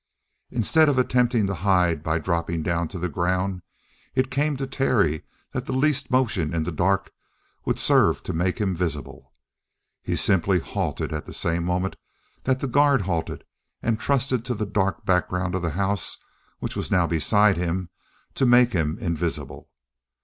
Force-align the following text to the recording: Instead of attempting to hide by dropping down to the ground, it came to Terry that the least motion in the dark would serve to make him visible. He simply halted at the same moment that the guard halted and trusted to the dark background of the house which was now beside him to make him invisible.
Instead 0.49 0.89
of 0.89 0.97
attempting 0.97 1.45
to 1.45 1.53
hide 1.53 2.01
by 2.01 2.17
dropping 2.17 2.63
down 2.63 2.87
to 2.87 2.97
the 2.97 3.07
ground, 3.07 3.61
it 4.15 4.31
came 4.31 4.57
to 4.57 4.65
Terry 4.65 5.23
that 5.51 5.67
the 5.67 5.73
least 5.73 6.09
motion 6.09 6.55
in 6.55 6.63
the 6.63 6.71
dark 6.71 7.11
would 7.65 7.77
serve 7.77 8.23
to 8.23 8.33
make 8.33 8.57
him 8.57 8.75
visible. 8.75 9.31
He 10.01 10.15
simply 10.15 10.57
halted 10.57 11.13
at 11.13 11.27
the 11.27 11.33
same 11.33 11.63
moment 11.63 11.97
that 12.45 12.61
the 12.61 12.67
guard 12.67 13.01
halted 13.01 13.43
and 13.83 13.99
trusted 13.99 14.43
to 14.45 14.55
the 14.55 14.65
dark 14.65 15.05
background 15.05 15.53
of 15.53 15.61
the 15.61 15.69
house 15.69 16.17
which 16.57 16.75
was 16.75 16.89
now 16.89 17.05
beside 17.05 17.57
him 17.57 17.91
to 18.33 18.47
make 18.47 18.73
him 18.73 18.97
invisible. 18.99 19.69